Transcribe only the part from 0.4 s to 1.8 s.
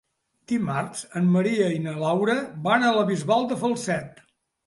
Dimarts en Maria